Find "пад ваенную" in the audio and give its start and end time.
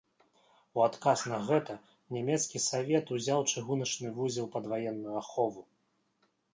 4.57-5.15